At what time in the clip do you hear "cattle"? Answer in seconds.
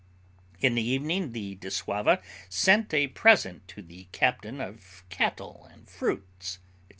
5.09-5.69